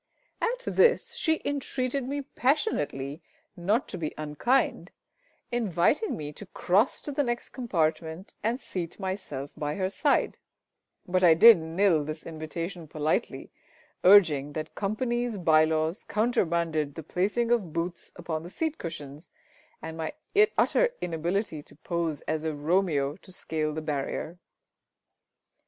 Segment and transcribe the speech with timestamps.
[0.41, 3.21] At this she entreated me passionately
[3.55, 4.89] not to be unkind,
[5.51, 10.39] inviting me to cross to the next compartment and seat myself by her side;
[11.05, 13.51] but I did nill this invitation politely,
[14.03, 19.29] urging that Company's bye laws countermanded the placing of boots upon the seat cushions,
[19.83, 20.13] and my
[20.57, 24.39] utter inability to pose as a Romeo to scale the barrier.